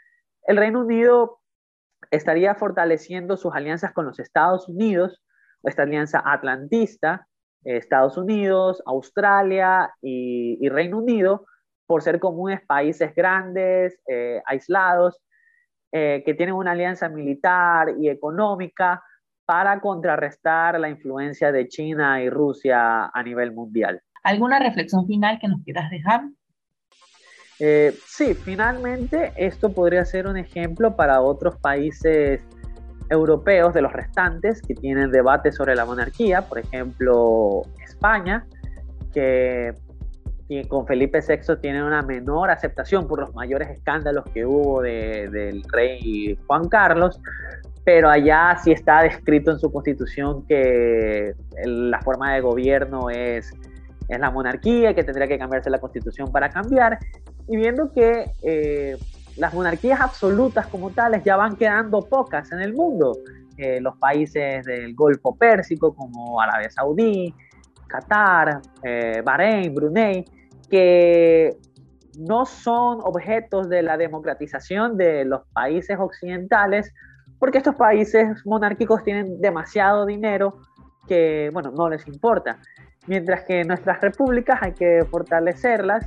el 0.49 0.57
Reino 0.57 0.81
Unido 0.81 1.39
estaría 2.11 2.57
fortaleciendo 2.57 3.37
sus 3.37 3.55
alianzas 3.55 3.93
con 3.93 4.05
los 4.05 4.19
Estados 4.19 4.69
Unidos, 4.69 5.23
esta 5.63 5.83
alianza 5.83 6.23
atlantista, 6.25 7.27
Estados 7.65 8.17
Unidos, 8.17 8.83
Australia 8.87 9.91
y, 10.01 10.69
Reino 10.69 10.99
Unido, 10.99 11.47
por 11.87 12.03
ser 12.03 12.21
comunes 12.21 12.61
países 12.67 13.15
grandes, 13.15 13.99
eh, 14.09 14.41
aislados, 14.47 15.21
eh, 15.93 16.23
que 16.25 16.35
tienen 16.35 16.55
una 16.55 16.73
alianza 16.73 17.09
militar 17.09 17.95
y 17.99 18.09
económica 18.09 19.03
para 19.45 19.81
contrarrestar 19.81 20.79
la 20.79 20.89
influencia 20.89 21.53
de 21.53 21.69
China 21.69 22.23
y 22.23 22.29
Rusia 22.29 23.07
a 23.07 23.23
nivel 23.23 23.53
mundial. 23.53 24.03
¿Alguna 24.25 24.59
reflexión 24.59 25.07
final 25.07 25.39
que 25.41 25.49
nos 25.49 25.63
quieras 25.63 25.89
dejar? 25.91 26.23
Eh, 27.59 27.97
sí, 28.07 28.35
finalmente 28.35 29.33
esto 29.37 29.73
podría 29.73 30.05
ser 30.05 30.27
un 30.27 30.37
ejemplo 30.37 30.95
para 30.95 31.21
otros 31.23 31.57
países 31.57 32.43
europeos 33.11 33.75
de 33.75 33.83
los 33.83 33.93
restantes 33.93 34.61
que 34.63 34.75
tienen 34.75 35.11
debate 35.11 35.53
sobre 35.53 35.75
la 35.75 35.85
monarquía, 35.85 36.43
por 36.43 36.59
ejemplo 36.59 37.63
España, 37.85 38.47
que, 39.13 39.75
con 40.69 40.87
Felipe 40.87 41.21
VI 41.27 41.57
tiene 41.61 41.83
una 41.85 42.03
menor 42.03 42.51
aceptación 42.51 43.09
por 43.09 43.21
los 43.21 43.35
mayores 43.35 43.69
escándalos 43.71 44.25
que 44.33 44.47
hubo 44.47 44.81
del 44.83 45.63
rey 45.73 46.39
Juan 46.47 46.69
Carlos, 46.69 47.21
pero 47.85 48.09
allá 48.09 48.57
sí 48.63 48.73
está 48.73 49.03
descrito 49.03 49.51
en 49.51 49.59
su 49.59 49.73
constitución 49.73 50.47
que 50.47 51.35
la 51.65 52.01
forma 52.03 52.35
de 52.35 52.41
gobierno 52.41 53.11
es, 53.11 53.53
es 54.09 54.21
la 54.21 54.31
monarquía, 54.31 54.95
que 54.95 55.03
tendría 55.03 55.27
que 55.27 55.39
cambiarse 55.39 55.71
la 55.71 55.79
constitución 55.79 56.31
para 56.31 56.49
cambiar, 56.51 56.99
y 57.49 57.57
viendo 57.57 57.93
que 57.93 58.33
eh, 58.43 58.97
las 59.37 59.53
monarquías 59.53 60.01
absolutas 60.01 60.67
como 60.67 60.91
tales 60.91 61.23
ya 61.25 61.37
van 61.37 61.57
quedando 61.57 62.01
pocas 62.01 62.51
en 62.53 62.61
el 62.61 62.73
mundo. 62.73 63.13
Eh, 63.57 63.81
los 63.81 63.97
países 63.97 64.65
del 64.65 64.95
Golfo 64.95 65.35
Pérsico 65.37 65.95
como 65.95 66.41
Arabia 66.41 66.71
Saudí, 66.71 67.35
Qatar, 67.87 68.61
eh, 68.83 69.23
Bahrein, 69.25 69.75
Brunei, 69.75 70.25
que 70.69 71.57
no 72.19 72.45
son 72.47 72.99
objetos 73.03 73.69
de 73.69 73.83
la 73.83 73.97
democratización 73.97 74.97
de 74.97 75.25
los 75.25 75.43
países 75.53 75.99
occidentales, 75.99 76.93
porque 77.39 77.59
estos 77.59 77.75
países 77.75 78.45
monárquicos 78.47 79.05
tienen 79.05 79.41
demasiado 79.41 80.07
dinero 80.07 80.59
que, 81.07 81.51
bueno, 81.53 81.71
no 81.71 81.89
les 81.89 82.07
importa. 82.09 82.59
Mientras 83.07 83.45
que 83.45 83.65
nuestras 83.65 84.01
repúblicas 84.01 84.59
hay 84.63 84.73
que 84.73 85.05
fortalecerlas 85.11 86.05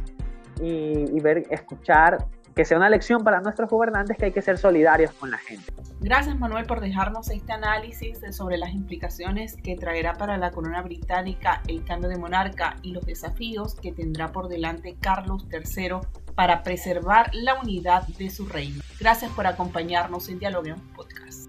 y, 0.61 1.15
y 1.15 1.19
ver, 1.21 1.43
escuchar 1.49 2.17
que 2.59 2.65
sea 2.65 2.75
una 2.75 2.89
lección 2.89 3.23
para 3.23 3.39
nuestros 3.39 3.69
gobernantes 3.69 4.17
que 4.17 4.25
hay 4.25 4.31
que 4.33 4.41
ser 4.41 4.57
solidarios 4.57 5.13
con 5.13 5.31
la 5.31 5.37
gente. 5.37 5.71
Gracias 6.01 6.37
Manuel 6.37 6.65
por 6.65 6.81
dejarnos 6.81 7.29
este 7.29 7.53
análisis 7.53 8.19
sobre 8.31 8.57
las 8.57 8.73
implicaciones 8.73 9.55
que 9.63 9.77
traerá 9.77 10.15
para 10.15 10.37
la 10.37 10.51
corona 10.51 10.81
británica 10.81 11.61
el 11.69 11.85
cambio 11.85 12.09
de 12.09 12.17
monarca 12.17 12.75
y 12.81 12.91
los 12.91 13.05
desafíos 13.05 13.75
que 13.75 13.93
tendrá 13.93 14.33
por 14.33 14.49
delante 14.49 14.97
Carlos 14.99 15.47
III 15.49 15.99
para 16.35 16.61
preservar 16.61 17.33
la 17.33 17.57
unidad 17.61 18.05
de 18.17 18.29
su 18.29 18.45
reino. 18.45 18.83
Gracias 18.99 19.31
por 19.31 19.47
acompañarnos 19.47 20.27
en 20.27 20.39
Dialoguemos 20.39 20.83
Podcast. 20.93 21.48